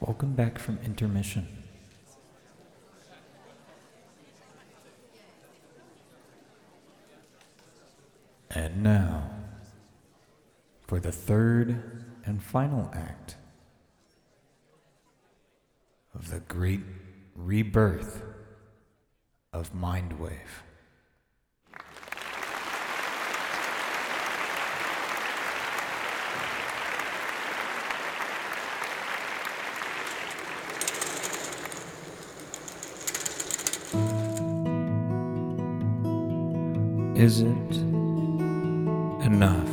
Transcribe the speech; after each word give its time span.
Welcome 0.00 0.32
back 0.32 0.58
from 0.58 0.78
intermission. 0.82 1.46
And 8.50 8.82
now, 8.82 9.30
for 10.86 11.00
the 11.00 11.12
third 11.12 12.02
and 12.24 12.42
final 12.42 12.90
act 12.94 13.36
of 16.14 16.30
the 16.30 16.40
great 16.40 16.80
rebirth 17.36 18.22
of 19.52 19.74
Mindwave. 19.74 20.64
Is 37.20 37.42
it 37.42 37.72
enough? 39.26 39.68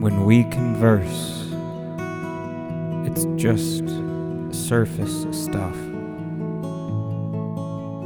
When 0.00 0.24
we 0.24 0.44
converse, 0.44 1.50
it's 3.10 3.24
just 3.34 3.82
surface 4.68 5.26
stuff. 5.32 5.76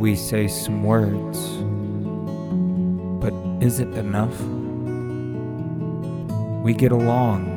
We 0.01 0.17
say 0.17 0.49
some 0.49 0.85
words, 0.85 1.39
but 3.23 3.35
is 3.63 3.79
it 3.79 3.89
enough? 3.89 4.41
We 6.65 6.73
get 6.73 6.93
along 6.93 7.50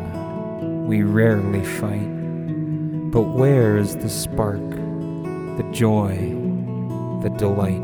we 0.94 1.02
rarely 1.02 1.66
fight. 1.66 2.08
But 3.09 3.23
where 3.23 3.77
is 3.77 3.95
the 3.95 4.09
spark, 4.09 4.69
the 4.69 5.67
joy, 5.72 6.16
the 7.23 7.30
delight? 7.36 7.81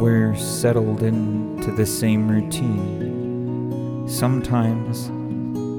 We're 0.00 0.34
settled 0.34 1.02
into 1.02 1.70
the 1.72 1.84
same 1.84 2.26
routine. 2.26 4.08
Sometimes 4.08 5.10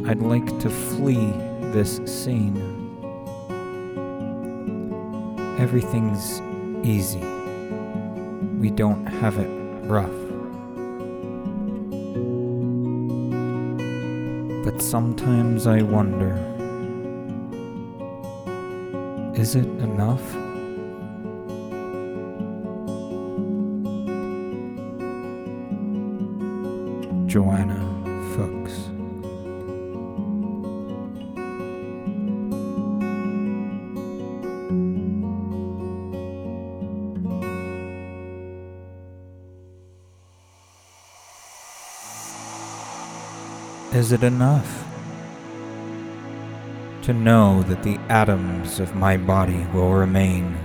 I'd 0.07 0.21
like 0.21 0.45
to 0.59 0.69
flee 0.69 1.31
this 1.73 1.99
scene. 2.05 2.55
Everything's 5.57 6.39
easy. 6.88 7.25
We 8.59 8.69
don't 8.69 9.07
have 9.07 9.39
it 9.39 9.49
rough. 9.89 10.24
But 14.75 14.83
sometimes 14.83 15.67
I 15.67 15.81
wonder 15.83 16.35
is 19.33 19.55
it 19.55 19.67
enough? 19.79 20.21
Joanna 27.25 27.74
Is 43.95 44.11
it 44.11 44.23
enough 44.23 44.85
to 47.03 47.13
know 47.13 47.63
that 47.63 47.81
the 47.81 47.97
atoms 48.09 48.81
of 48.81 48.94
my 48.94 49.16
body 49.16 49.66
will 49.73 49.94
remain? 49.94 50.57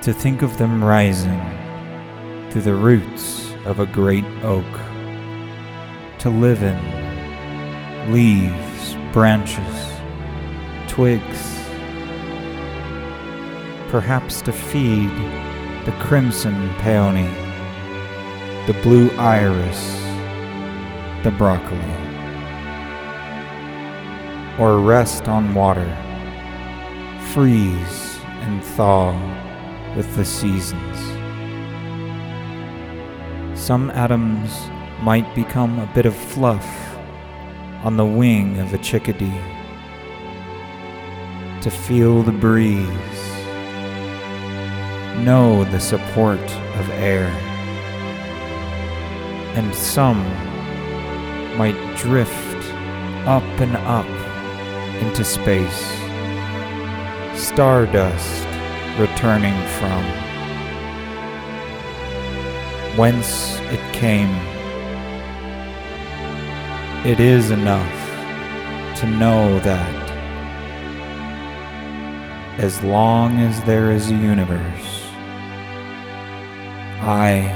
To 0.00 0.14
think 0.14 0.40
of 0.40 0.56
them 0.56 0.82
rising 0.82 1.42
through 2.48 2.62
the 2.62 2.74
roots 2.74 3.52
of 3.66 3.80
a 3.80 3.86
great 3.86 4.24
oak, 4.42 4.64
to 6.20 6.30
live 6.30 6.62
in 6.62 8.10
leaves, 8.10 8.96
branches, 9.12 9.92
twigs, 10.88 11.54
perhaps 13.90 14.40
to 14.40 14.52
feed 14.52 15.10
the 15.84 15.94
crimson 16.00 16.70
peony, 16.78 17.28
the 18.66 18.80
blue 18.82 19.10
iris, 19.18 20.01
the 21.22 21.30
broccoli, 21.30 21.78
or 24.58 24.80
rest 24.80 25.28
on 25.28 25.54
water, 25.54 25.86
freeze 27.32 28.18
and 28.40 28.64
thaw 28.64 29.12
with 29.96 30.14
the 30.16 30.24
seasons. 30.24 30.98
Some 33.58 33.90
atoms 33.90 34.50
might 35.00 35.32
become 35.36 35.78
a 35.78 35.86
bit 35.94 36.06
of 36.06 36.16
fluff 36.16 36.66
on 37.84 37.96
the 37.96 38.04
wing 38.04 38.58
of 38.58 38.74
a 38.74 38.78
chickadee 38.78 39.40
to 41.60 41.70
feel 41.70 42.24
the 42.24 42.32
breeze, 42.32 42.88
know 45.24 45.64
the 45.70 45.78
support 45.78 46.40
of 46.40 46.90
air, 46.90 47.28
and 49.54 49.72
some 49.72 50.20
might 51.56 51.96
drift 51.96 52.64
up 53.26 53.42
and 53.60 53.76
up 53.76 54.06
into 55.02 55.24
space, 55.24 55.84
stardust 57.40 58.44
returning 58.98 59.54
from 59.78 60.02
whence 62.96 63.58
it 63.70 63.94
came. 63.94 64.30
It 67.04 67.20
is 67.20 67.50
enough 67.50 67.98
to 69.00 69.06
know 69.06 69.58
that 69.60 70.10
as 72.58 72.82
long 72.82 73.38
as 73.38 73.62
there 73.64 73.90
is 73.90 74.10
a 74.10 74.14
universe, 74.14 75.02
I 77.00 77.50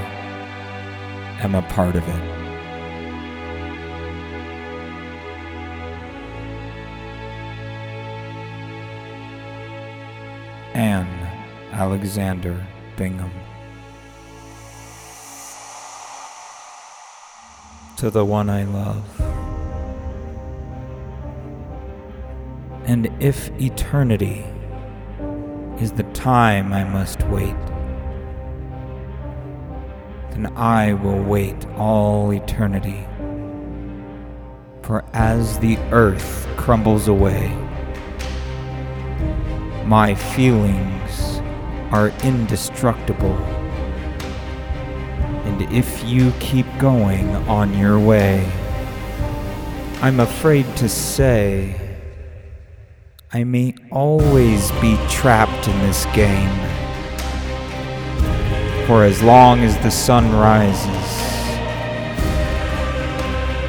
am 1.39 1.55
a 1.55 1.61
part 1.61 1.95
of 1.95 2.07
it. 2.07 2.36
Alexander 11.97 12.63
Bingham. 12.95 13.31
To 17.97 18.11
the 18.11 18.23
one 18.23 18.51
I 18.51 18.65
love. 18.65 19.03
And 22.85 23.09
if 23.19 23.49
eternity 23.59 24.45
is 25.81 25.91
the 25.93 26.03
time 26.13 26.71
I 26.71 26.83
must 26.83 27.23
wait, 27.29 27.57
then 30.33 30.53
I 30.55 30.93
will 30.93 31.23
wait 31.23 31.65
all 31.77 32.31
eternity. 32.31 33.07
For 34.83 35.03
as 35.13 35.57
the 35.57 35.77
earth 35.91 36.47
crumbles 36.57 37.07
away, 37.07 37.49
my 39.87 40.13
feelings 40.13 41.36
are 41.91 42.09
indestructible. 42.23 43.37
And 45.45 45.61
if 45.73 46.03
you 46.03 46.31
keep 46.39 46.65
going 46.77 47.27
on 47.47 47.77
your 47.77 47.99
way, 47.99 48.51
I'm 50.01 50.19
afraid 50.19 50.65
to 50.77 50.89
say, 50.89 51.99
I 53.33 53.43
may 53.43 53.75
always 53.91 54.71
be 54.73 54.97
trapped 55.09 55.67
in 55.67 55.79
this 55.79 56.05
game. 56.13 56.55
For 58.85 59.03
as 59.03 59.21
long 59.23 59.61
as 59.61 59.77
the 59.79 59.91
sun 59.91 60.31
rises 60.31 60.87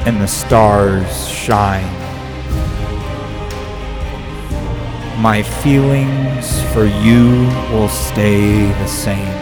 and 0.05 0.21
the 0.21 0.27
stars 0.27 1.27
shine, 1.27 1.98
my 5.19 5.43
feelings 5.43 6.61
for 6.71 6.85
you 6.85 7.41
will 7.73 7.89
stay 7.89 8.71
the 8.71 8.87
same. 8.87 9.35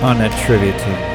Unattributed. 0.00 1.10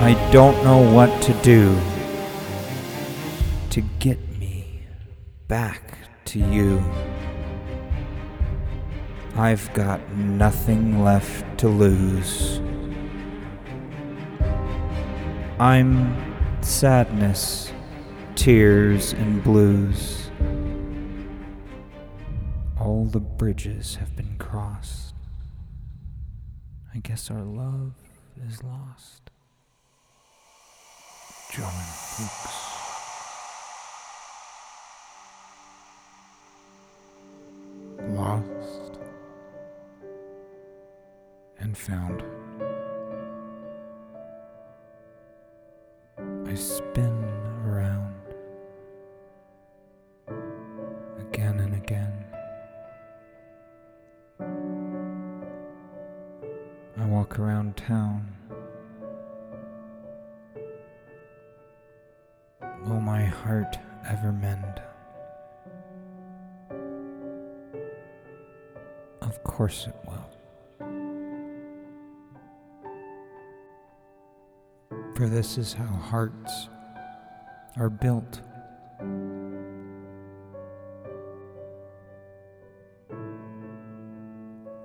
I 0.00 0.30
don't 0.32 0.64
know 0.64 0.78
what 0.94 1.20
to 1.24 1.34
do 1.42 1.78
to 3.68 3.82
get 3.98 4.18
me 4.38 4.80
back 5.46 5.82
to 6.24 6.38
you. 6.38 6.82
I've 9.36 9.70
got 9.74 10.00
nothing 10.12 11.04
left 11.04 11.58
to 11.58 11.68
lose. 11.68 12.62
I'm 15.60 16.14
sadness, 16.62 17.72
tears, 18.36 19.12
and 19.12 19.42
blues. 19.42 20.30
All 22.78 23.06
the 23.06 23.18
bridges 23.18 23.96
have 23.96 24.14
been 24.14 24.36
crossed. 24.38 25.16
I 26.94 26.98
guess 26.98 27.28
our 27.28 27.42
love 27.42 27.94
is 28.48 28.62
lost. 28.62 29.32
John 31.52 31.72
Fuchs. 31.72 32.78
Lost 38.10 39.00
and 41.58 41.76
found. 41.76 42.22
I 46.48 46.54
spin 46.54 47.24
around 47.66 48.14
again 51.18 51.60
and 51.60 51.74
again. 51.74 52.24
I 56.96 57.04
walk 57.04 57.38
around 57.38 57.76
town. 57.76 58.34
Will 62.86 63.02
my 63.02 63.26
heart 63.26 63.76
ever 64.08 64.32
mend? 64.32 64.80
Of 69.20 69.44
course 69.44 69.86
it 69.86 70.07
For 75.18 75.26
this 75.26 75.58
is 75.58 75.72
how 75.72 75.84
hearts 75.84 76.68
are 77.76 77.90
built. 77.90 78.40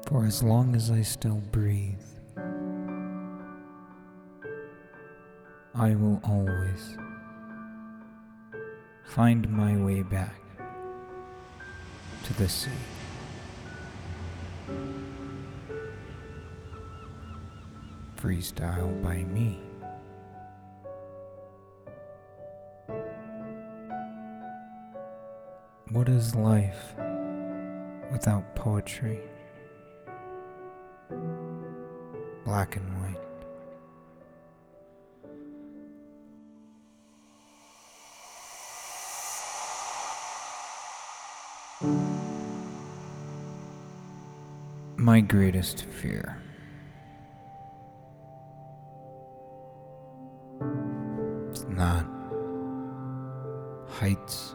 For 0.08 0.26
as 0.26 0.42
long 0.42 0.76
as 0.76 0.90
I 0.90 1.04
still 1.04 1.40
breathe, 1.52 2.02
I 5.76 5.94
will 5.94 6.20
always 6.24 6.98
find 9.06 9.48
my 9.48 9.78
way 9.78 10.02
back 10.02 10.42
to 12.24 12.34
the 12.34 12.50
sea. 12.50 12.72
Freestyle 18.20 19.00
by 19.04 19.26
me. 19.26 19.60
What 26.04 26.12
is 26.12 26.36
life 26.36 26.96
without 28.12 28.56
poetry? 28.56 29.22
Black 32.44 32.76
and 32.76 32.86
white. 33.00 33.16
My 44.98 45.22
greatest 45.22 45.86
fear. 45.86 46.38
It's 51.50 51.64
not 51.70 52.06
heights, 53.88 54.53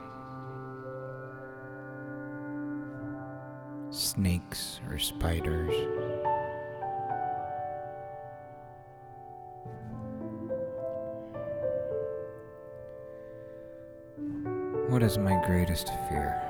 What 14.88 15.02
is 15.02 15.19
my 15.19 15.40
greatest 15.46 15.88
fear? 16.08 16.43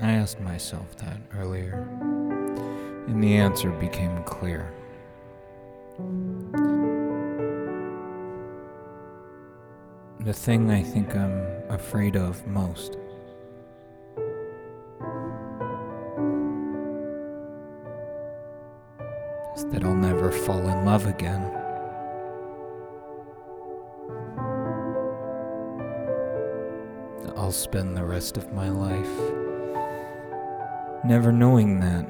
I 0.00 0.12
asked 0.12 0.40
myself 0.40 0.96
that 0.98 1.18
earlier, 1.36 1.86
and 3.08 3.22
the 3.22 3.34
answer 3.36 3.70
became 3.72 4.22
clear. 4.24 4.72
The 10.20 10.32
thing 10.32 10.70
I 10.70 10.82
think 10.82 11.14
I'm 11.14 11.44
afraid 11.68 12.16
of 12.16 12.46
most 12.46 12.96
that 19.70 19.84
I'll 19.84 19.94
never 19.94 20.30
fall 20.30 20.68
in 20.68 20.84
love 20.84 21.06
again. 21.06 21.42
I'll 27.36 27.52
spend 27.52 27.96
the 27.96 28.04
rest 28.04 28.36
of 28.36 28.52
my 28.52 28.68
life 28.68 29.08
never 31.04 31.32
knowing 31.32 31.80
that 31.80 32.06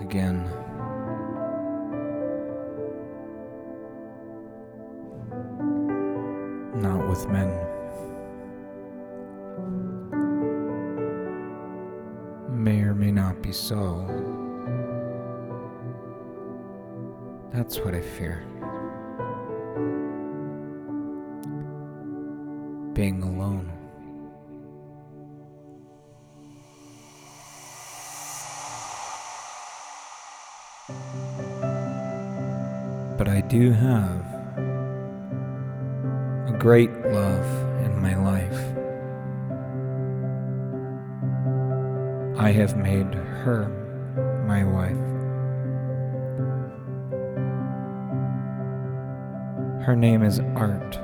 again. 0.00 0.48
That's 17.56 17.78
what 17.78 17.94
I 17.94 18.02
fear. 18.02 18.44
Being 22.92 23.22
alone. 23.22 23.72
But 33.16 33.28
I 33.28 33.40
do 33.48 33.72
have 33.72 34.20
a 36.48 36.58
great 36.58 36.90
love 37.06 37.46
in 37.86 37.98
my 38.02 38.16
life. 38.16 38.60
I 42.38 42.50
have 42.50 42.76
made 42.76 43.14
her 43.14 43.70
my 44.46 44.62
wife. 44.62 45.05
Her 49.86 49.94
name 49.94 50.24
is 50.24 50.40
Art. 50.56 50.94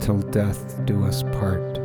Till 0.00 0.22
death 0.30 0.82
do 0.86 1.04
us 1.04 1.22
part. 1.22 1.78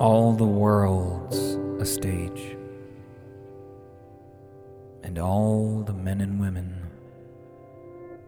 All 0.00 0.32
the 0.32 0.44
world's 0.44 1.38
a 1.80 1.86
stage, 1.86 2.56
and 5.04 5.16
all 5.16 5.84
the 5.86 5.94
men 5.94 6.20
and 6.20 6.40
women 6.40 6.90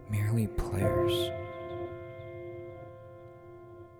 merely 0.09 0.47
players. 0.47 1.31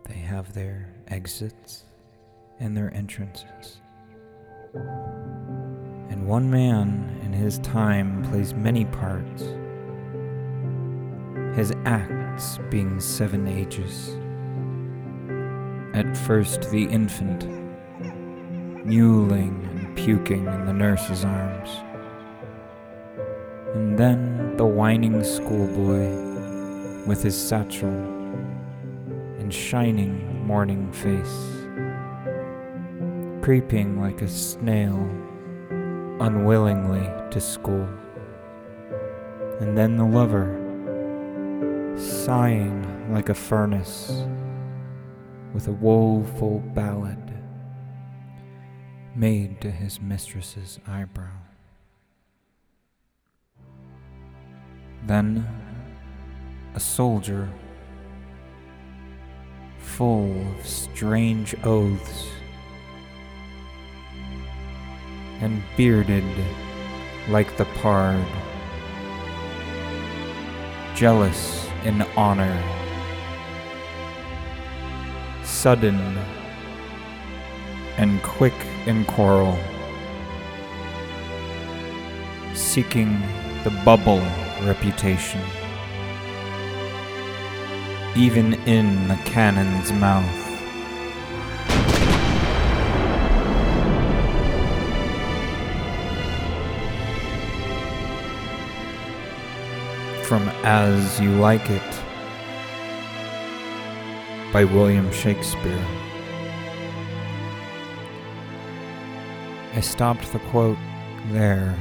They 0.06 0.20
have 0.20 0.54
their 0.54 0.94
exits 1.10 1.84
and 2.60 2.76
their 2.76 2.94
entrances. 2.94 3.82
And 6.10 6.28
one 6.28 6.50
man 6.50 7.20
in 7.24 7.34
his 7.34 7.60
time 7.60 8.24
plays 8.24 8.54
many 8.54 8.86
parts, 8.86 9.44
his 11.56 11.74
acts 11.86 12.60
being 12.70 13.00
seven 13.00 13.48
ages. 13.48 14.18
At 15.94 16.18
first, 16.18 16.70
the 16.72 16.84
infant, 16.86 17.48
mewling 18.86 19.68
and 19.70 19.96
puking 19.96 20.46
in 20.46 20.66
the 20.66 20.74
nurse's 20.74 21.24
arms. 21.24 21.70
And 23.74 23.98
then 23.98 24.56
the 24.58 24.66
whining 24.66 25.24
schoolboy 25.24 27.06
with 27.06 27.24
his 27.24 27.36
satchel 27.36 27.90
and 29.40 29.54
shining 29.54 30.46
morning 30.46 30.92
face, 30.92 31.55
creeping 33.46 34.02
like 34.02 34.24
a 34.24 34.28
snail 34.28 34.98
unwillingly 36.20 37.08
to 37.30 37.40
school. 37.40 37.88
And 39.60 39.78
then 39.78 39.98
the 39.98 40.04
lover, 40.04 40.50
sighing 41.96 43.14
like 43.14 43.30
a 43.30 43.36
furnace 43.36 44.26
with 45.54 45.68
a 45.68 45.72
woeful 45.74 46.62
ballad 46.74 47.20
made 49.16 49.62
to 49.62 49.70
his 49.70 50.02
mistress's 50.02 50.80
eyebrow. 50.88 51.38
Then 55.06 55.48
a 56.74 56.80
soldier, 56.80 57.48
full 59.78 60.34
of 60.58 60.66
strange 60.66 61.54
oaths, 61.64 62.26
and 65.42 65.62
bearded 65.76 66.24
like 67.30 67.58
the 67.58 67.66
pard, 67.66 68.26
jealous 70.96 71.68
in 71.84 72.02
honor, 72.16 72.62
sudden 75.44 76.18
and 77.98 78.22
quick 78.24 78.54
in 78.86 79.06
quarrel, 79.06 79.58
seeking 82.54 83.22
the 83.64 83.82
bubble 83.86 84.20
reputation, 84.64 85.42
even 88.16 88.54
in 88.66 89.08
the 89.08 89.16
cannon's 89.26 89.92
mouth. 89.94 90.45
From 100.28 100.50
As 100.64 101.20
You 101.20 101.30
Like 101.36 101.70
It 101.70 102.02
by 104.52 104.64
William 104.64 105.12
Shakespeare. 105.12 105.86
I 109.76 109.82
stopped 109.82 110.34
the 110.34 110.40
quote 110.40 110.80
there 111.28 111.78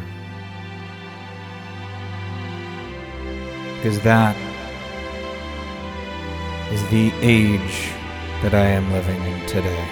because 3.76 3.98
that 4.00 4.36
is 6.70 6.86
the 6.88 7.12
age 7.22 7.88
that 8.42 8.52
I 8.52 8.66
am 8.66 8.92
living 8.92 9.22
in 9.22 9.46
today. 9.46 9.88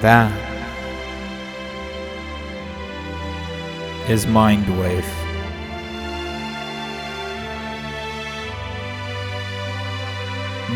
That 0.00 0.47
is 4.08 4.24
Mindwave. 4.24 5.04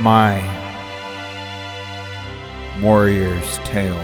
My 0.02 0.38
warrior's 2.82 3.56
tale. 3.64 3.96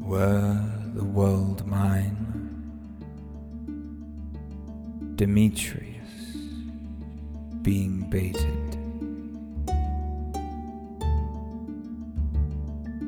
Were 0.00 0.60
the 0.94 1.04
world 1.04 1.64
mine, 1.68 2.16
Demetrius 5.14 5.95
baited, 8.10 8.78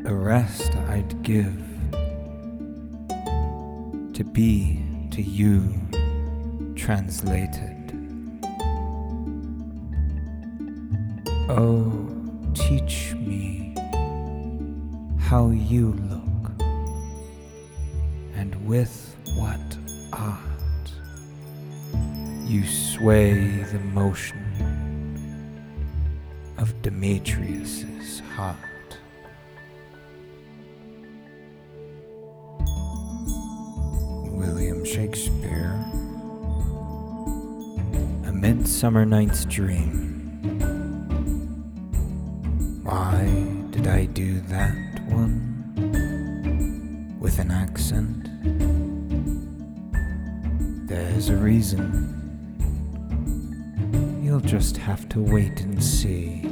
a 0.05 0.15
rest 0.15 0.75
I'd 0.89 1.23
give 1.23 1.65
to 4.15 4.25
be 4.25 4.83
to 5.11 5.23
you 5.23 5.75
translated. 6.75 7.75
Oh, 11.49 12.09
teach 12.55 13.15
me 13.15 13.75
how 15.19 15.51
you 15.51 15.93
look 15.93 16.29
and 18.35 18.55
with 18.67 19.17
what 19.37 19.61
art 20.13 20.39
you 22.45 22.65
sway 22.67 23.63
the 23.63 23.79
motion 23.79 24.48
Demetrius's 26.89 28.21
heart. 28.35 28.57
William 34.33 34.83
Shakespeare 34.87 35.85
A 38.25 38.33
Midsummer 38.33 39.05
Night's 39.05 39.45
Dream 39.45 40.31
Why 42.85 43.27
did 43.69 43.87
I 43.87 44.07
do 44.07 44.41
that 44.49 45.03
one? 45.11 45.77
With 47.21 47.39
an 47.39 47.51
accent? 47.51 48.31
There's 50.89 51.29
a 51.29 51.37
reason. 51.37 52.15
You'll 54.23 54.41
just 54.41 54.79
have 54.79 55.07
to 55.11 55.21
wait 55.21 55.61
and 55.61 55.85
see. 55.85 56.48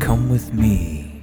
Come 0.00 0.28
with 0.28 0.52
me. 0.52 1.22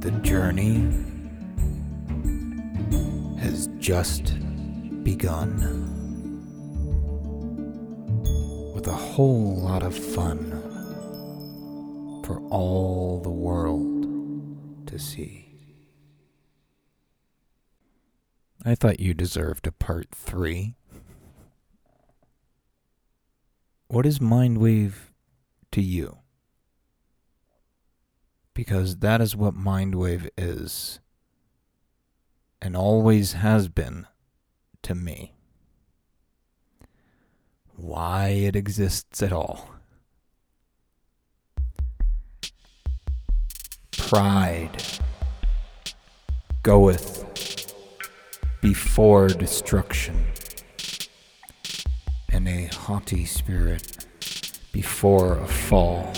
The 0.00 0.10
journey 0.22 0.76
has 3.40 3.68
just 3.78 4.34
begun. 5.02 5.52
With 8.74 8.86
a 8.86 8.92
whole 8.92 9.56
lot 9.56 9.82
of 9.82 9.96
fun 9.96 10.52
for 12.24 12.40
all 12.50 13.20
the 13.22 13.30
world 13.30 14.86
to 14.86 14.98
see. 14.98 15.45
I 18.68 18.74
thought 18.74 18.98
you 18.98 19.14
deserved 19.14 19.68
a 19.68 19.70
part 19.70 20.08
three. 20.12 20.74
What 23.86 24.04
is 24.04 24.18
Mindwave 24.18 25.12
to 25.70 25.80
you? 25.80 26.18
Because 28.54 28.96
that 28.96 29.20
is 29.20 29.36
what 29.36 29.54
Mindwave 29.54 30.28
is, 30.36 30.98
and 32.60 32.76
always 32.76 33.34
has 33.34 33.68
been 33.68 34.08
to 34.82 34.96
me. 34.96 35.36
Why 37.76 38.30
it 38.30 38.56
exists 38.56 39.22
at 39.22 39.32
all. 39.32 39.70
Pride 43.92 44.82
goeth 46.64 47.35
before 48.60 49.28
destruction, 49.28 50.26
and 52.30 52.48
a 52.48 52.66
haughty 52.66 53.24
spirit 53.24 54.06
before 54.72 55.38
a 55.38 55.46
fall. 55.46 56.12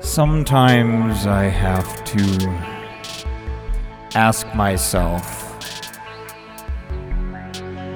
Sometimes 0.00 1.26
I 1.26 1.44
have 1.44 2.04
to 2.04 2.74
ask 4.14 4.46
myself 4.54 5.40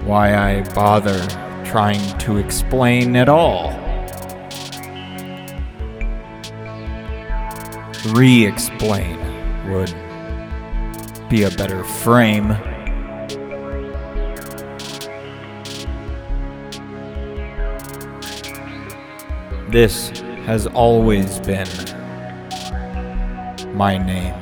why 0.04 0.35
I 0.35 0.62
bother 0.75 1.20
trying 1.64 2.18
to 2.18 2.38
explain 2.38 3.14
at 3.14 3.28
all. 3.28 3.77
Re 8.07 8.47
explain 8.47 9.19
would 9.69 9.93
be 11.28 11.43
a 11.43 11.50
better 11.50 11.83
frame. 11.83 12.57
This 19.69 20.11
has 20.47 20.67
always 20.69 21.40
been 21.40 21.69
my 23.75 23.99
name. 23.99 24.35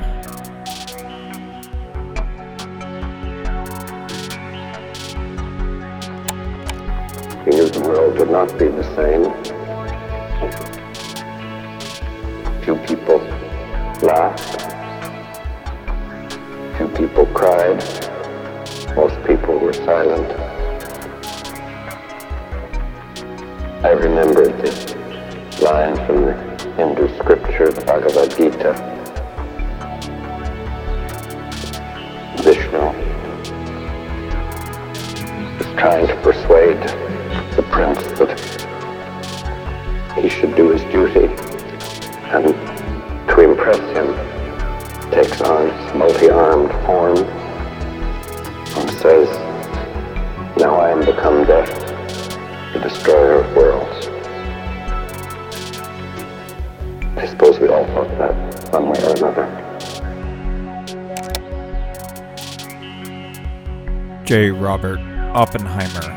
He 7.45 7.51
knew 7.51 7.69
the 7.69 7.81
world 7.81 8.19
would 8.19 8.31
not 8.31 8.57
be 8.59 8.69
the 8.69 8.85
same. 8.95 9.33
Few 12.63 12.77
people 12.87 13.19
laughed. 14.03 14.63
Few 16.77 16.89
people 16.89 17.27
cried. 17.27 17.83
Most 18.95 19.23
people 19.27 19.59
were 19.59 19.73
silent. 19.73 20.31
I 23.85 23.91
remembered 23.91 24.59
the 24.59 25.59
line 25.63 25.97
from 26.07 26.27
the 26.27 26.35
Hindu 26.77 27.17
scripture, 27.19 27.71
the 27.71 27.85
Bhagavad 27.85 28.31
Gita. 28.37 28.86
Become 51.07 51.45
death, 51.45 51.71
the 52.73 52.81
destroyer 52.81 53.41
of 53.43 53.57
worlds. 53.57 54.09
I 57.17 57.27
suppose 57.27 57.61
we 57.61 57.69
all 57.69 57.87
thought 57.87 58.09
that 58.19 58.35
one 58.73 58.89
way 58.89 59.01
or 59.05 59.15
another. 59.15 59.47
J. 64.25 64.51
Robert 64.51 64.99
Oppenheimer, 65.33 66.11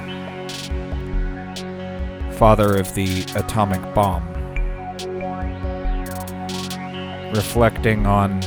father 2.34 2.76
of 2.76 2.96
the 2.96 3.22
atomic 3.36 3.82
bomb, 3.94 4.26
reflecting 7.36 8.08
on 8.08 8.40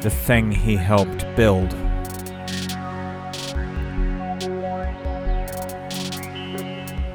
the 0.00 0.10
thing 0.10 0.50
he 0.50 0.74
helped 0.74 1.24
build. 1.36 1.72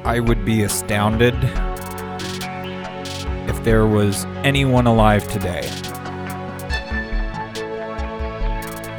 I 0.08 0.20
would 0.20 0.42
be 0.42 0.62
astounded 0.62 1.34
if 3.46 3.62
there 3.62 3.86
was 3.86 4.24
anyone 4.42 4.86
alive 4.86 5.28
today 5.28 5.68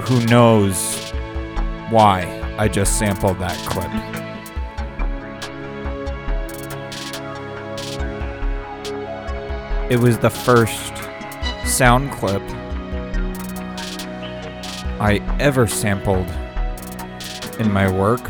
who 0.03 0.23
knows 0.27 1.09
why 1.89 2.27
I 2.59 2.67
just 2.67 2.99
sampled 2.99 3.39
that 3.39 3.57
clip. 3.65 3.89
It 9.89 9.99
was 9.99 10.19
the 10.19 10.29
first 10.29 10.95
sound 11.67 12.11
clip 12.11 12.43
I 15.01 15.23
ever 15.39 15.65
sampled 15.65 16.29
in 17.59 17.71
my 17.71 17.89
work 17.91 18.28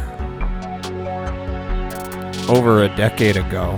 over 2.49 2.83
a 2.83 2.89
decade 2.95 3.37
ago. 3.37 3.73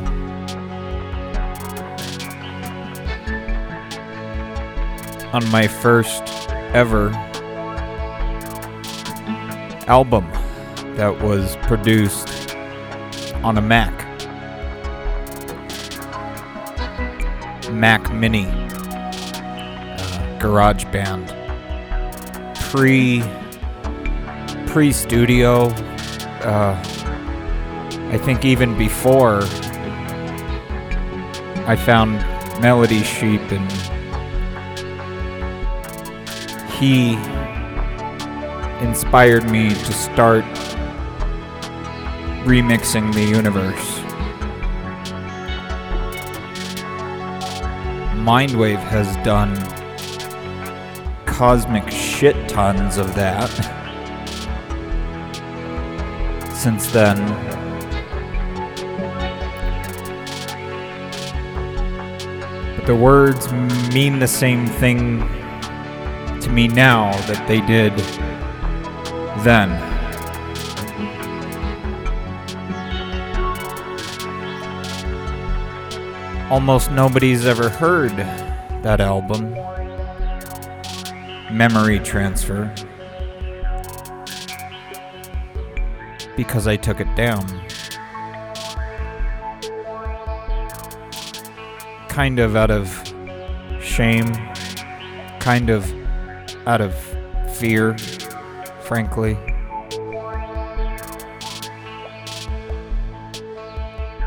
On 5.33 5.47
my 5.51 5.67
first 5.67 6.23
ever 6.73 7.09
album 9.87 10.25
that 10.95 11.21
was 11.21 11.57
produced 11.63 12.55
on 13.43 13.57
a 13.57 13.61
Mac. 13.61 13.91
Mac 17.71 18.13
Mini. 18.13 18.45
Uh, 18.45 20.39
GarageBand. 20.39 21.27
Pre 22.71 23.21
pre 24.67 24.93
studio. 24.93 25.65
Uh, 26.43 26.81
I 28.11 28.17
think 28.17 28.43
even 28.43 28.77
before 28.77 29.41
I 31.65 31.77
found 31.77 32.19
Melodysheep 32.61 33.51
and 33.53 33.71
he 36.73 37.13
inspired 38.85 39.49
me 39.49 39.69
to 39.69 39.93
start 39.93 40.43
remixing 42.43 43.13
the 43.13 43.23
universe. 43.23 43.99
Mindwave 48.19 48.79
has 48.79 49.15
done 49.23 49.55
cosmic 51.25 51.89
shit 51.89 52.49
tons 52.49 52.97
of 52.97 53.15
that. 53.15 53.47
Since 56.53 56.91
then, 56.91 57.60
but 62.75 62.85
the 62.85 62.95
words 62.95 63.51
mean 63.93 64.19
the 64.19 64.27
same 64.27 64.67
thing 64.67 65.19
to 66.41 66.49
me 66.49 66.67
now 66.67 67.11
that 67.27 67.47
they 67.47 67.61
did 67.61 67.95
then. 69.43 69.69
Almost 76.51 76.91
nobody's 76.91 77.45
ever 77.45 77.69
heard 77.69 78.11
that 78.83 78.99
album. 78.99 79.53
Memory 81.55 81.99
Transfer. 81.99 82.73
Because 86.35 86.67
I 86.67 86.75
took 86.75 86.99
it 86.99 87.13
down. 87.15 87.47
Kind 92.11 92.39
of 92.39 92.55
out 92.55 92.69
of 92.69 92.87
shame. 93.81 94.31
Kind 95.39 95.69
of 95.69 95.91
out 96.67 96.81
of 96.81 96.93
fear 97.55 97.97
frankly. 98.91 99.37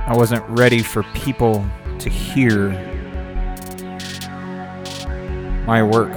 I 0.07 0.15
wasn't 0.17 0.43
ready 0.49 0.83
for 0.83 1.03
people 1.13 1.63
to 1.99 2.09
hear 2.09 2.71
my 5.67 5.83
work. 5.83 6.13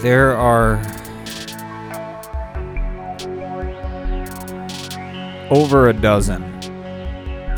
There 0.00 0.36
are 0.36 0.82
over 5.52 5.90
a 5.90 5.92
dozen 5.92 6.42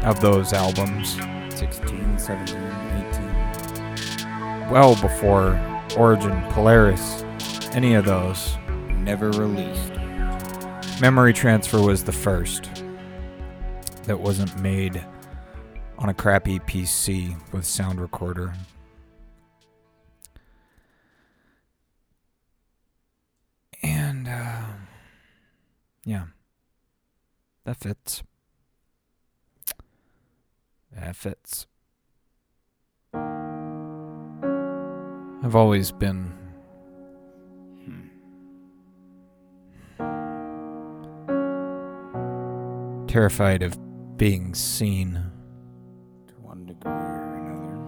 of 0.03 0.21
those 0.21 0.53
albums 0.53 1.13
16, 1.57 2.19
17, 2.19 2.57
18 2.57 4.69
well 4.69 4.97
before 4.97 5.57
Origin, 5.97 6.43
Polaris, 6.51 7.23
any 7.71 7.95
of 7.95 8.05
those, 8.05 8.57
never 8.91 9.31
released. 9.31 9.93
Memory 11.01 11.33
Transfer 11.33 11.81
was 11.81 12.03
the 12.03 12.11
first 12.11 12.83
that 14.03 14.19
wasn't 14.19 14.61
made 14.61 15.07
on 15.97 16.09
a 16.09 16.15
crappy 16.15 16.59
PC 16.59 17.37
with 17.53 17.65
sound 17.65 18.01
recorder. 18.01 18.53
And, 23.85 24.27
uh, 24.27 24.63
yeah, 26.05 26.25
that 27.65 27.77
fits. 27.77 28.23
That 30.93 31.17
fits. 31.17 31.67
I've 35.43 35.57
always 35.57 35.93
been 35.93 36.33
terrified 43.15 43.63
of 43.63 43.79
being 44.17 44.55
seen 44.55 45.23
to 46.27 46.35
one 46.41 46.67
degree 46.67 46.91
or 46.91 47.35
another. 47.37 47.79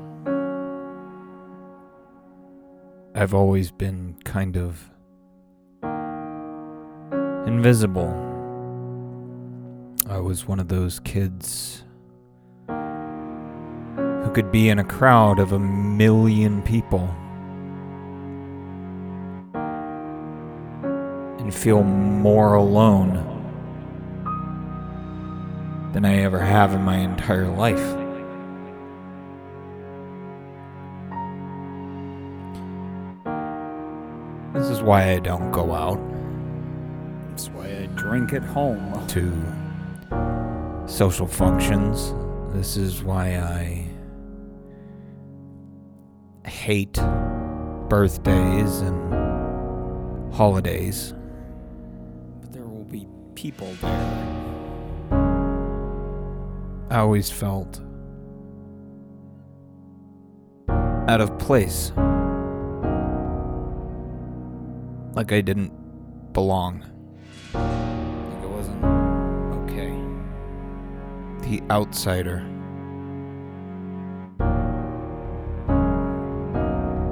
I've 3.15 3.35
always 3.35 3.71
been 3.73 4.17
kind 4.25 4.57
of 4.57 4.91
invisible. 7.47 8.36
I 10.09 10.21
was 10.21 10.47
one 10.47 10.61
of 10.61 10.69
those 10.69 11.01
kids 11.01 11.83
who 12.69 14.31
could 14.33 14.53
be 14.53 14.69
in 14.69 14.79
a 14.79 14.85
crowd 14.85 15.41
of 15.41 15.51
a 15.51 15.59
million 15.59 16.63
people 16.63 17.13
and 21.41 21.53
feel 21.53 21.83
more 21.83 22.55
alone 22.55 23.15
than 25.93 26.05
I 26.05 26.19
ever 26.19 26.39
have 26.39 26.73
in 26.73 26.83
my 26.83 26.99
entire 26.99 27.49
life. 27.49 27.97
This 34.55 34.71
is 34.71 34.83
why 34.83 35.11
I 35.11 35.19
don't 35.19 35.51
go 35.51 35.75
out 35.75 35.99
That's 37.31 37.49
why 37.49 37.67
I 37.67 37.87
drink 37.97 38.33
at 38.33 38.45
home. 38.45 39.05
to 39.09 39.66
social 40.87 41.27
functions. 41.27 42.15
This 42.55 42.77
is 42.77 43.03
why 43.03 43.39
I 43.39 43.87
hate 46.49 46.99
birthdays 47.89 48.81
and 48.81 49.13
holidays. 50.33 51.13
But 52.41 52.53
there 52.53 52.67
will 52.67 52.85
be 52.85 53.07
people 53.35 53.73
there. 53.81 54.37
I 56.91 56.99
always 56.99 57.31
felt 57.31 57.81
out 61.09 61.21
of 61.21 61.37
place. 61.39 61.93
Like 65.15 65.33
I 65.33 65.41
didn't 65.41 65.73
belong. 66.33 66.85
The 71.47 71.63
outsider. 71.71 72.45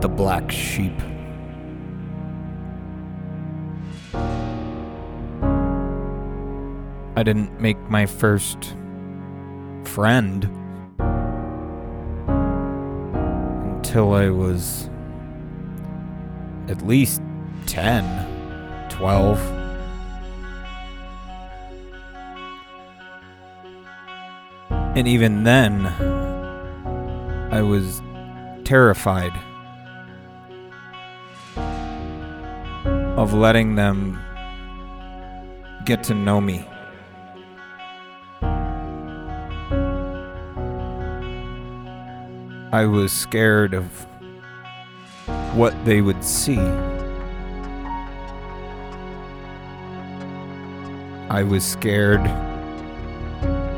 The 0.00 0.08
black 0.08 0.50
sheep. 0.50 0.92
I 7.16 7.22
didn't 7.22 7.60
make 7.60 7.78
my 7.88 8.06
first 8.06 8.74
friend 9.84 10.50
until 13.76 14.14
I 14.14 14.30
was 14.30 14.90
at 16.66 16.84
least 16.84 17.22
10, 17.66 18.88
12. 18.90 19.63
And 24.96 25.09
even 25.09 25.42
then, 25.42 25.87
I 27.52 27.62
was 27.62 28.00
terrified 28.62 29.33
of 33.16 33.35
letting 33.35 33.74
them 33.74 34.20
get 35.85 36.04
to 36.04 36.14
know 36.14 36.40
me. 36.40 36.64
I 42.72 42.87
was 42.87 43.12
scared 43.12 43.74
of 43.74 43.85
what 45.57 45.74
they 45.85 46.02
would 46.02 46.22
see. 46.22 46.61
I 51.28 51.42
was 51.42 51.64
scared 51.64 52.24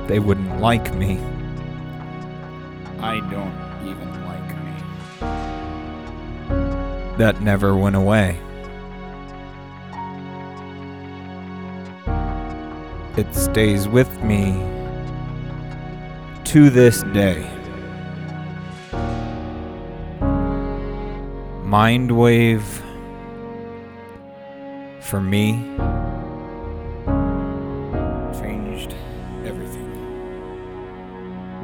they 0.09 0.21
like 0.61 0.95
me. 0.95 1.19
I 3.01 3.21
don't 3.31 3.55
even 3.87 4.25
like 4.25 4.51
me. 4.65 4.75
That 7.19 7.41
never 7.41 7.77
went 7.77 7.97
away. 7.97 8.39
It 13.17 13.35
stays 13.35 13.89
with 13.89 14.23
me 14.23 14.53
to 16.45 16.71
this 16.71 17.03
day. 17.13 17.51
Mind 21.63 22.13
wave 22.13 22.83
for 25.01 25.21
me 25.21 25.63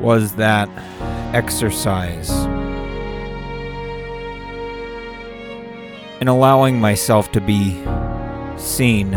was 0.03 0.35
that 0.35 0.69
exercise 1.33 2.31
in 6.21 6.29
allowing 6.29 6.81
myself 6.81 7.33
to 7.33 7.41
be 7.41 7.83
seen 8.57 9.13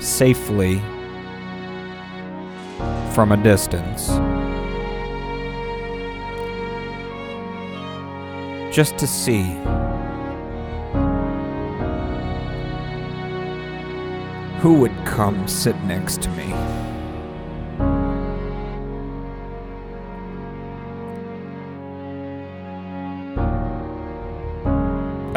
safely 0.00 0.78
from 3.12 3.32
a 3.32 3.36
distance. 3.42 4.08
Just 8.74 8.98
to 8.98 9.06
see 9.06 9.42
who 14.60 14.74
would 14.74 14.94
come 15.04 15.46
sit 15.48 15.76
next 15.84 16.22
to 16.22 16.30
me. 16.30 16.79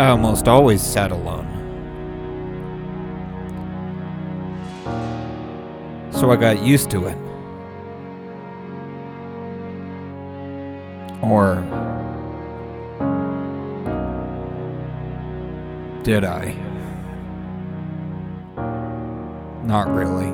I 0.04 0.10
almost 0.10 0.50
always 0.50 0.82
sat 0.82 1.14
alone. 1.14 1.48
So 6.12 6.30
I 6.30 6.36
got 6.36 6.62
used 6.62 6.92
to 6.92 7.06
it. 7.06 7.18
Or 11.22 11.56
did 16.04 16.26
I? 16.26 16.54
Not 19.64 19.88
really. 19.88 20.34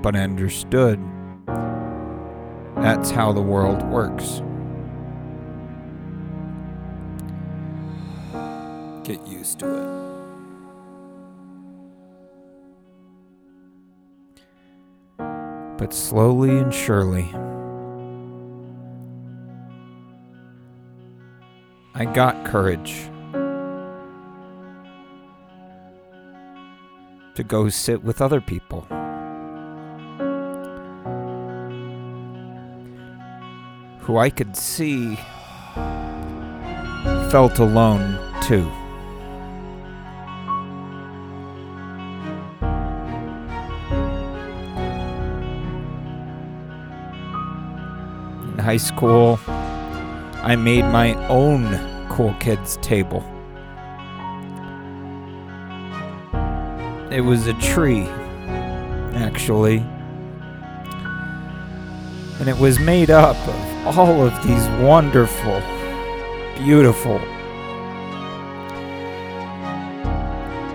But 0.00 0.16
I 0.16 0.20
understood 0.20 0.98
that's 2.76 3.10
how 3.10 3.30
the 3.30 3.42
world 3.42 3.82
works. 3.82 4.40
Get 9.08 9.26
used 9.26 9.60
to 9.60 9.66
it. 9.74 9.88
But 15.78 15.94
slowly 15.94 16.50
and 16.58 16.74
surely, 16.74 17.32
I 21.94 22.04
got 22.04 22.44
courage 22.44 23.08
to 27.34 27.42
go 27.42 27.70
sit 27.70 28.04
with 28.04 28.20
other 28.20 28.42
people. 28.42 28.82
Who 34.00 34.18
I 34.18 34.28
could 34.28 34.54
see 34.54 35.16
felt 37.30 37.58
alone 37.58 38.18
too. 38.42 38.70
In 48.58 48.64
high 48.64 48.76
school, 48.76 49.38
I 49.46 50.56
made 50.56 50.82
my 50.82 51.14
own 51.28 51.64
cool 52.08 52.34
kids 52.40 52.76
table. 52.78 53.22
It 57.12 57.20
was 57.20 57.46
a 57.46 57.54
tree, 57.54 58.02
actually. 59.14 59.78
And 62.40 62.48
it 62.48 62.58
was 62.58 62.80
made 62.80 63.10
up 63.10 63.36
of 63.48 63.98
all 63.98 64.22
of 64.22 64.32
these 64.44 64.68
wonderful, 64.82 65.60
beautiful 66.56 67.18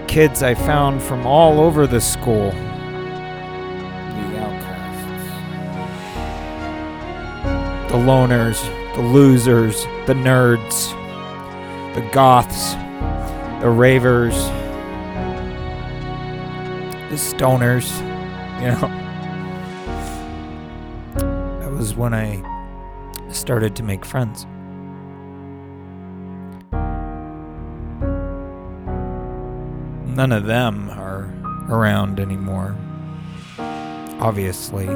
kids 0.08 0.42
I 0.42 0.56
found 0.56 1.02
from 1.02 1.28
all 1.28 1.60
over 1.60 1.86
the 1.86 2.02
school. 2.02 2.54
loners, 8.04 8.62
the 8.96 9.02
losers, 9.02 9.86
the 10.06 10.14
nerds, 10.14 10.92
the 11.96 12.02
goths, 12.12 12.74
the 13.62 13.70
ravers, 13.70 14.36
the 17.10 17.16
stoners, 17.16 17.90
you 18.60 18.68
know. 18.68 18.90
That 21.60 21.72
was 21.72 21.96
when 21.96 22.14
I 22.14 22.42
started 23.32 23.76
to 23.78 23.84
make 23.84 24.04
friends. 24.04 24.46
None 30.16 30.32
of 30.32 30.46
them 30.46 30.90
are 30.90 31.34
around 31.70 32.20
anymore, 32.20 32.76
obviously 34.20 34.88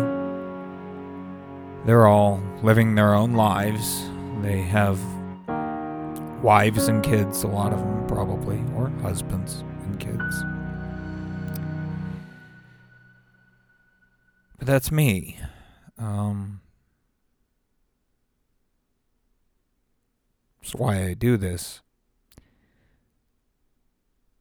they're 1.87 2.05
all 2.05 2.43
living 2.63 2.95
their 2.95 3.13
own 3.15 3.33
lives. 3.33 4.09
They 4.41 4.61
have 4.61 4.99
wives 6.43 6.89
and 6.89 7.01
kids, 7.01 7.43
a 7.43 7.47
lot 7.47 7.71
of 7.71 7.79
them 7.79 8.05
probably, 8.07 8.61
or 8.75 8.89
husbands 9.01 9.63
and 9.85 9.97
kids. 9.97 10.43
But 14.57 14.67
that's 14.67 14.91
me. 14.91 15.39
Um, 15.97 16.59
that's 20.61 20.75
why 20.75 21.05
I 21.05 21.13
do 21.13 21.37
this. 21.37 21.79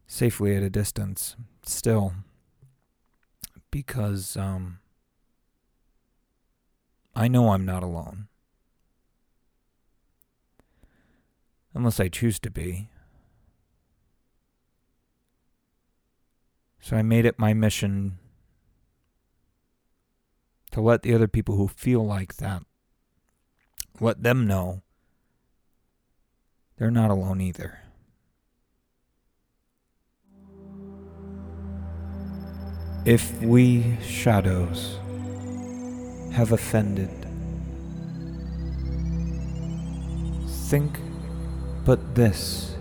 Safely 0.08 0.56
at 0.56 0.64
a 0.64 0.70
distance, 0.70 1.36
still. 1.64 2.12
Because, 3.70 4.36
um, 4.36 4.80
I 7.18 7.28
know 7.28 7.48
I'm 7.48 7.64
not 7.64 7.82
alone. 7.82 8.28
Unless 11.72 11.98
I 11.98 12.08
choose 12.08 12.38
to 12.40 12.50
be. 12.50 12.90
So 16.78 16.94
I 16.94 17.00
made 17.00 17.24
it 17.24 17.38
my 17.38 17.54
mission 17.54 18.18
to 20.72 20.82
let 20.82 21.02
the 21.02 21.14
other 21.14 21.26
people 21.26 21.56
who 21.56 21.68
feel 21.68 22.04
like 22.04 22.36
that 22.36 22.62
let 23.98 24.22
them 24.22 24.46
know 24.46 24.82
they're 26.76 26.90
not 26.90 27.10
alone 27.10 27.40
either. 27.40 27.78
If 33.06 33.40
we 33.40 33.96
shadows 34.02 34.98
have 36.36 36.52
offended, 36.52 37.08
think 40.68 41.00
but 41.86 42.14
this, 42.14 42.76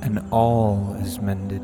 and 0.00 0.18
all 0.30 0.96
is 1.02 1.20
mended. 1.20 1.60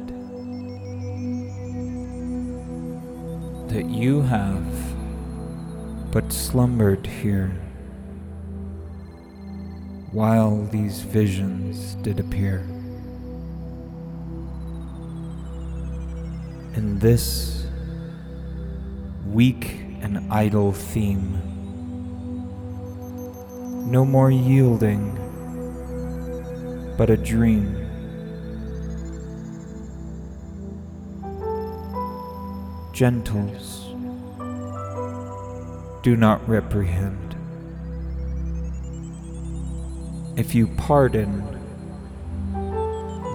That 3.71 3.87
you 3.87 4.21
have 4.21 6.13
but 6.13 6.31
slumbered 6.31 7.07
here 7.07 7.49
while 10.13 10.67
these 10.67 11.01
visions 11.01 11.95
did 12.03 12.21
appear. 12.21 12.59
In 16.75 16.99
this 16.99 17.67
weak 19.25 19.84
and 20.17 20.33
idle 20.33 20.73
theme, 20.73 21.41
no 23.91 24.05
more 24.05 24.31
yielding, 24.31 25.13
but 26.97 27.11
a 27.11 27.17
dream. 27.17 27.81
Gentles, 32.93 33.93
do 36.03 36.17
not 36.17 36.47
reprehend. 36.49 37.35
If 40.37 40.55
you 40.55 40.69
pardon, 40.77 41.43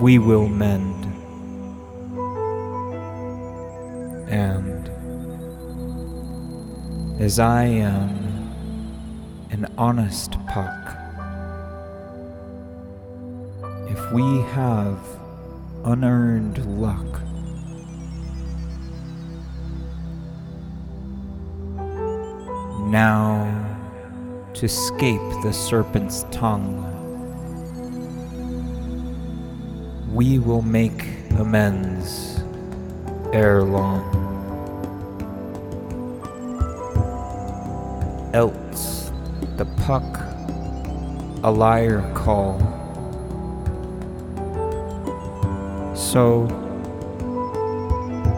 we 0.01 0.17
will 0.17 0.47
mend. 0.47 1.05
And 4.29 4.78
as 7.19 7.38
I 7.38 7.65
am 7.65 8.10
an 9.51 9.67
honest 9.77 10.32
puck, 10.47 10.95
if 13.89 14.12
we 14.13 14.23
have 14.53 14.97
unearned 15.84 16.65
luck, 16.79 17.21
now 22.89 23.43
to 24.53 24.65
escape 24.65 25.19
the 25.43 25.51
serpent's 25.51 26.23
tongue, 26.32 26.86
we 30.13 30.39
will 30.39 30.62
make 30.62 31.03
amends 31.32 32.41
ere 33.34 33.62
long. 33.62 34.18
Else 38.33 39.11
the 39.57 39.65
puck 39.85 40.03
a 41.43 41.51
liar 41.51 42.01
call. 42.13 42.59
So, 45.95 46.45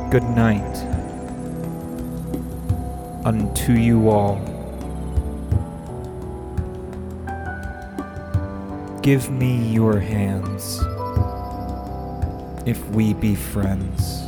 good 0.10 0.24
night 0.24 0.78
unto 3.26 3.74
you 3.74 4.10
all. 4.10 4.40
Give 9.02 9.30
me 9.32 9.74
your 9.74 10.00
hands 10.00 10.80
if 12.68 12.88
we 12.92 13.14
be 13.14 13.36
friends. 13.36 14.21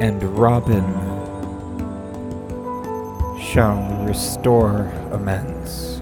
And 0.00 0.22
Robin 0.38 0.82
shall 3.38 4.02
restore 4.06 4.86
amends. 5.12 6.00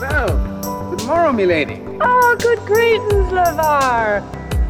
Well, 0.00 0.90
good 0.90 1.06
morrow, 1.06 1.32
milady. 1.32 1.80
Oh, 2.00 2.36
good 2.40 2.58
greetings, 2.66 3.30
Lavar. 3.30 4.22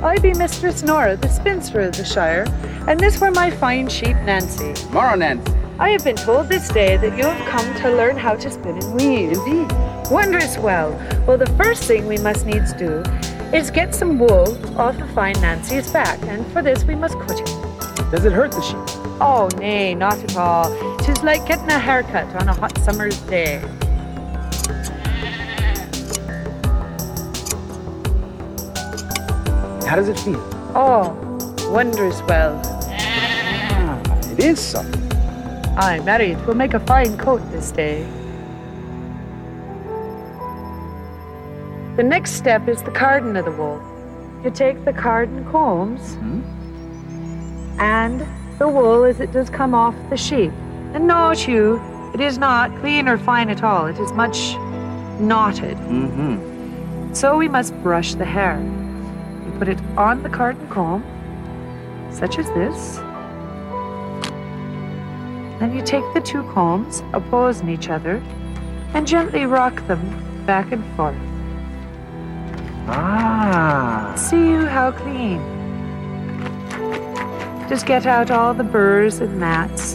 I 0.03 0.19
be 0.19 0.35
Mistress 0.35 0.83
Nora, 0.83 1.17
the 1.17 1.29
spinster 1.29 1.81
of 1.81 1.97
the 1.97 2.05
Shire, 2.05 2.45
and 2.87 3.01
this 3.01 3.19
were 3.19 3.31
my 3.31 3.51
fine 3.51 3.89
sheep, 3.89 4.17
Nancy. 4.27 4.75
Morrow, 4.91 5.17
Nancy. 5.17 5.51
I 5.79 5.89
have 5.93 6.05
been 6.05 6.17
told 6.17 6.51
this 6.51 6.69
day 6.69 6.99
that 6.99 7.17
you 7.17 7.25
have 7.25 7.49
come 7.49 7.75
to 7.77 7.91
learn 7.97 8.19
how 8.19 8.35
to 8.35 8.51
spin 8.51 8.83
and 8.83 8.95
weave. 8.95 9.33
Indeed. 9.33 9.73
Wondrous 10.11 10.59
well. 10.59 10.91
Well, 11.27 11.39
the 11.39 11.51
first 11.57 11.85
thing 11.85 12.07
we 12.07 12.19
must 12.19 12.45
needs 12.45 12.75
do 12.75 13.03
is 13.53 13.71
get 13.71 13.95
some 13.95 14.19
wool 14.19 14.57
off 14.79 15.01
of 15.01 15.11
fine 15.11 15.41
Nancy's 15.41 15.91
back, 15.91 16.21
and 16.23 16.47
for 16.53 16.63
this 16.63 16.85
we 16.85 16.95
must 16.95 17.19
cut 17.21 17.39
it. 17.41 18.11
Does 18.11 18.25
it 18.25 18.33
hurt 18.33 18.53
the 18.53 18.63
sheep? 18.63 18.79
Oh, 19.21 19.49
nay, 19.59 19.95
not 19.95 20.19
at 20.19 20.37
all. 20.37 20.71
Tis 20.99 21.23
like 21.23 21.47
getting 21.47 21.69
a 21.69 21.79
haircut 21.79 22.27
on 22.37 22.49
a 22.49 22.55
hot 22.55 22.77
summer's 22.79 23.19
day. 23.23 23.59
How 29.87 29.97
does 29.97 30.09
it 30.09 30.19
feel? 30.19 30.43
Oh, 30.75 31.15
wondrous 31.71 32.21
well. 32.23 32.61
Ah, 32.91 34.31
it 34.33 34.41
is 34.41 34.61
something. 34.61 35.03
Aye, 35.79 36.01
marry, 36.05 36.33
it 36.33 36.47
will 36.47 36.55
make 36.55 36.75
a 36.75 36.81
fine 36.81 37.17
coat 37.17 37.41
this 37.53 37.71
day. 37.71 38.07
The 41.97 42.03
next 42.03 42.33
step 42.33 42.69
is 42.69 42.83
the 42.83 42.91
carding 42.91 43.37
of 43.37 43.47
the 43.47 43.53
wool. 43.53 43.81
You 44.45 44.51
take 44.51 44.85
the 44.85 44.93
carding 44.93 45.45
combs 45.47 46.15
Hmm? 46.17 46.43
and 47.81 48.21
the 48.59 48.69
wool 48.69 49.05
as 49.05 49.21
it 49.21 49.33
does 49.33 49.49
come 49.51 49.75
off 49.75 49.95
the 50.11 50.17
sheep. 50.17 50.53
And 50.95 51.07
note 51.07 51.47
you, 51.49 51.81
it 52.15 52.21
is 52.21 52.39
not 52.39 52.71
clean 52.81 53.09
or 53.09 53.19
fine 53.19 53.49
at 53.51 53.63
all. 53.63 53.87
It 53.87 53.99
is 53.99 54.13
much 54.13 54.55
knotted. 55.21 55.77
Mm-hmm. 55.79 57.13
So 57.15 57.37
we 57.37 57.49
must 57.49 57.75
brush 57.83 58.15
the 58.15 58.25
hair. 58.25 58.59
You 59.45 59.59
put 59.59 59.69
it 59.69 59.79
on 59.97 60.23
the 60.23 60.29
carding 60.29 60.69
comb, 60.69 61.03
such 62.13 62.39
as 62.39 62.47
this. 62.49 62.97
Then 65.59 65.75
you 65.75 65.83
take 65.83 66.05
the 66.13 66.21
two 66.21 66.43
combs, 66.53 67.03
opposing 67.15 67.69
each 67.71 67.89
other, 67.89 68.23
and 68.95 69.07
gently 69.07 69.47
rock 69.47 69.87
them 69.87 70.01
back 70.47 70.73
and 70.73 70.85
forth. 70.95 71.17
Ah. 72.89 74.15
See 74.17 74.51
you 74.51 74.67
how 74.67 74.93
clean. 74.93 75.41
Just 77.69 77.87
get 77.87 78.07
out 78.07 78.31
all 78.31 78.55
the 78.55 78.65
burrs 78.65 79.21
and 79.21 79.39
mats. 79.41 79.95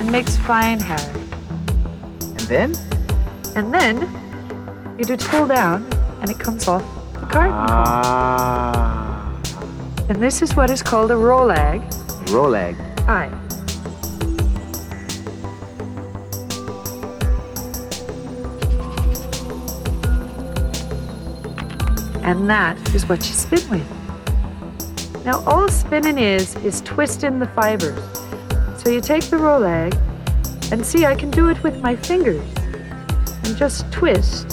And 0.00 0.10
makes 0.10 0.36
fine 0.36 0.80
hair. 0.80 0.98
And 2.20 2.40
then? 2.40 2.74
And 3.54 3.72
then 3.72 4.00
you 4.98 5.04
do 5.04 5.16
pull 5.16 5.46
down 5.46 5.86
and 6.20 6.30
it 6.30 6.38
comes 6.38 6.66
off 6.66 6.82
the 7.14 7.26
comb. 7.26 7.52
Ah. 7.52 9.40
And 10.08 10.20
this 10.22 10.42
is 10.42 10.54
what 10.56 10.70
is 10.70 10.82
called 10.82 11.10
a 11.10 11.14
rolag. 11.14 11.80
Rolag. 12.26 12.76
Aye. 13.08 13.41
And 22.32 22.48
that 22.48 22.94
is 22.94 23.06
what 23.10 23.18
you 23.18 23.34
spin 23.34 23.68
with. 23.68 25.24
Now, 25.26 25.44
all 25.44 25.68
spinning 25.68 26.16
is, 26.16 26.56
is 26.64 26.80
twisting 26.80 27.38
the 27.38 27.46
fibers. 27.48 28.02
So 28.82 28.88
you 28.88 29.02
take 29.02 29.24
the 29.24 29.36
rolag, 29.36 29.94
and 30.72 30.84
see, 30.84 31.04
I 31.04 31.14
can 31.14 31.30
do 31.30 31.50
it 31.50 31.62
with 31.62 31.82
my 31.82 31.94
fingers. 31.94 32.42
And 33.44 33.54
just 33.54 33.92
twist, 33.92 34.50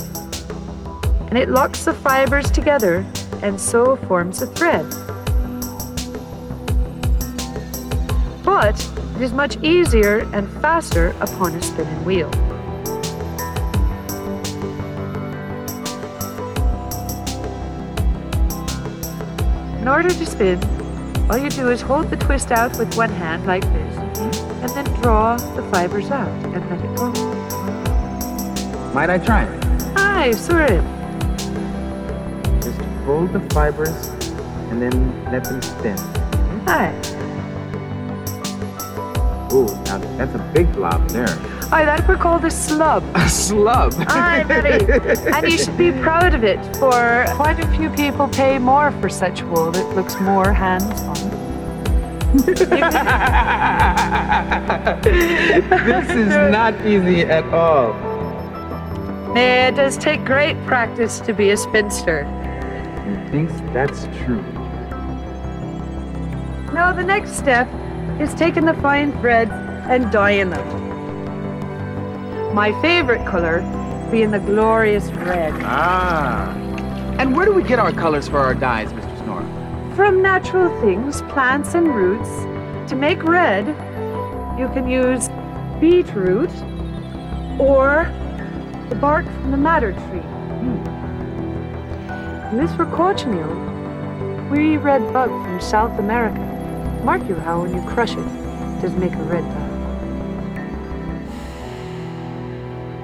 and 1.29 1.37
it 1.37 1.47
locks 1.47 1.85
the 1.85 1.93
fibers 1.93 2.51
together, 2.51 3.05
and 3.41 3.57
so 3.57 3.95
forms 3.95 4.41
a 4.41 4.47
thread. 4.47 4.85
But 8.43 8.75
it 9.15 9.21
is 9.21 9.31
much 9.31 9.55
easier 9.63 10.29
and 10.33 10.49
faster 10.61 11.15
upon 11.21 11.55
a 11.55 11.61
spinning 11.61 12.03
wheel. 12.03 12.48
In 19.81 19.87
order 19.87 20.09
to 20.09 20.25
spin, 20.25 20.59
all 21.29 21.37
you 21.37 21.49
do 21.49 21.69
is 21.69 21.81
hold 21.81 22.09
the 22.09 22.17
twist 22.17 22.51
out 22.51 22.77
with 22.77 22.95
one 22.97 23.09
hand 23.09 23.45
like 23.45 23.63
this, 23.63 23.97
and 23.97 24.69
then 24.71 24.85
draw 25.01 25.37
the 25.37 25.63
fibers 25.71 26.11
out 26.11 26.27
and 26.53 26.69
let 26.69 26.79
it 26.83 26.95
go. 26.97 27.11
Might 28.93 29.09
I 29.09 29.17
try? 29.17 29.47
Aye, 29.95 30.31
sorry. 30.31 30.81
Just 32.61 32.81
hold 33.05 33.31
the 33.31 33.39
fibers 33.51 34.09
and 34.69 34.81
then 34.81 35.23
let 35.31 35.45
them 35.45 35.61
spin. 35.61 35.97
Aye. 36.67 36.93
Ooh, 39.53 39.65
now 39.85 39.97
that's 40.17 40.35
a 40.35 40.51
big 40.53 40.71
blob 40.73 41.09
there. 41.09 41.27
Aye, 41.71 41.85
that 41.85 42.07
we're 42.07 42.17
called 42.17 42.43
a 42.45 42.47
slub. 42.47 43.07
A 43.11 43.25
slub. 43.27 43.93
Aye, 44.07 44.43
Betty. 44.43 44.91
And 45.31 45.51
you 45.51 45.55
should 45.55 45.77
be 45.77 45.91
proud 46.01 46.33
of 46.33 46.43
it, 46.43 46.57
for 46.77 47.25
quite 47.35 47.59
a 47.59 47.67
few 47.77 47.91
people 47.91 48.27
pay 48.27 48.57
more 48.57 48.91
for 48.93 49.07
such 49.07 49.43
wool 49.43 49.69
that 49.71 49.95
looks 49.95 50.19
more 50.19 50.51
hands-on. 50.51 51.29
this 55.03 56.09
is 56.09 56.29
not 56.51 56.73
easy 56.87 57.21
at 57.21 57.45
all. 57.53 57.93
It 59.37 59.75
does 59.75 59.95
take 59.95 60.25
great 60.25 60.57
practice 60.65 61.19
to 61.19 61.33
be 61.33 61.51
a 61.51 61.57
spinster. 61.57 62.25
He 63.05 63.29
thinks 63.29 63.53
that's 63.73 64.05
true. 64.23 64.41
Now, 66.73 66.93
the 66.93 67.03
next 67.03 67.33
step 67.37 67.67
is 68.19 68.33
taking 68.33 68.65
the 68.65 68.73
fine 68.75 69.11
threads 69.19 69.51
and 69.51 70.11
dyeing 70.11 70.49
them. 70.49 70.88
My 72.59 72.73
favorite 72.81 73.25
color 73.25 73.61
being 74.11 74.31
the 74.31 74.39
glorious 74.39 75.09
red. 75.11 75.53
Ah. 75.63 76.53
And 77.17 77.33
where 77.33 77.45
do 77.45 77.53
we 77.53 77.63
get 77.63 77.79
our 77.79 77.93
colors 77.93 78.27
for 78.27 78.39
our 78.39 78.53
dyes, 78.53 78.91
Mr. 78.91 79.23
Snore? 79.23 79.95
From 79.95 80.21
natural 80.21 80.67
things, 80.81 81.21
plants, 81.31 81.73
and 81.73 81.87
roots, 81.87 82.27
to 82.89 82.97
make 82.97 83.23
red, 83.23 83.65
you 84.59 84.67
can 84.73 84.89
use 84.89 85.29
beetroot 85.79 86.51
or 87.61 88.11
the 88.89 88.95
bark 88.95 89.25
from 89.25 89.51
the 89.51 89.57
madder 89.57 89.93
tree. 89.93 90.19
And 92.49 92.59
this 92.59 92.75
for 92.75 92.87
cochineal, 92.87 93.55
wee 94.51 94.75
red 94.75 95.13
bug 95.13 95.29
from 95.29 95.61
South 95.61 95.97
America. 95.97 96.41
Mark 97.05 97.25
you 97.29 97.35
how 97.35 97.61
when 97.61 97.73
you 97.73 97.81
crush 97.89 98.11
it, 98.11 98.19
it 98.19 98.81
does 98.81 98.93
make 98.95 99.13
a 99.13 99.23
red 99.23 99.45
dye. 99.45 99.68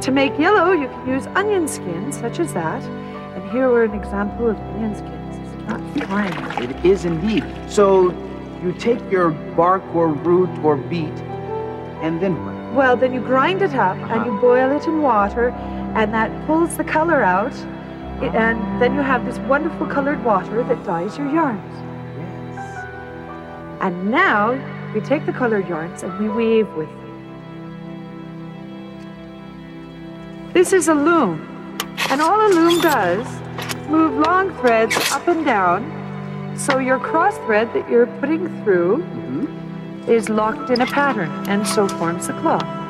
To 0.05 0.11
make 0.11 0.37
yellow, 0.37 0.71
you 0.71 0.87
can 0.87 1.09
use 1.09 1.25
onion 1.33 1.67
skins, 1.67 2.15
such 2.15 2.39
as 2.39 2.53
that. 2.53 2.83
And 2.83 3.49
here 3.49 3.71
we're 3.71 3.85
an 3.85 3.95
example 3.95 4.51
of 4.51 4.55
onion 4.55 4.93
skins. 4.95 5.35
Is 5.35 5.53
it 5.53 5.67
not 5.67 6.07
fine? 6.07 6.63
It 6.63 6.85
is 6.85 7.05
indeed. 7.05 7.43
So 7.67 8.11
you 8.61 8.71
take 8.73 8.99
your 9.09 9.31
bark 9.31 9.81
or 9.95 10.09
root 10.09 10.51
or 10.63 10.77
beet, 10.77 11.17
and 12.03 12.21
then 12.21 12.35
what? 12.45 12.75
Well, 12.75 12.95
then 12.95 13.15
you 13.15 13.19
grind 13.19 13.63
it 13.63 13.73
up 13.73 13.97
and 13.97 14.27
you 14.27 14.31
uh-huh. 14.33 14.41
boil 14.41 14.71
it 14.77 14.85
in 14.85 15.01
water, 15.01 15.49
and 15.95 16.13
that 16.13 16.29
pulls 16.45 16.77
the 16.77 16.83
color 16.83 17.23
out. 17.23 17.55
I- 17.55 18.27
ah. 18.27 18.37
And 18.45 18.79
then 18.79 18.93
you 18.93 19.01
have 19.01 19.25
this 19.25 19.39
wonderful 19.49 19.87
colored 19.87 20.23
water 20.23 20.61
that 20.61 20.83
dyes 20.83 21.17
your 21.17 21.31
yarns. 21.31 21.73
Yes. 22.19 22.85
And 23.81 24.11
now 24.11 24.51
we 24.93 25.01
take 25.01 25.25
the 25.25 25.33
colored 25.33 25.67
yarns 25.67 26.03
and 26.03 26.15
we 26.19 26.29
weave 26.29 26.71
with 26.75 26.89
them. 26.89 27.04
This 30.55 30.71
is 30.71 30.87
a 30.87 30.93
loom, 30.93 31.45
and 32.09 32.21
all 32.21 32.47
a 32.47 32.47
loom 32.47 32.79
does 32.79 33.27
move 33.89 34.13
long 34.25 34.53
threads 34.61 34.95
up 35.11 35.27
and 35.27 35.43
down. 35.45 35.83
So 36.55 36.77
your 36.77 36.97
cross 36.97 37.37
thread 37.39 37.73
that 37.73 37.89
you're 37.89 38.07
putting 38.21 38.47
through 38.63 39.03
Mhm. 39.03 40.07
is 40.07 40.29
locked 40.29 40.69
in 40.69 40.79
a 40.79 40.85
pattern, 40.85 41.29
and 41.49 41.67
so 41.67 41.89
forms 41.89 42.27
the 42.27 42.33
cloth. 42.35 42.84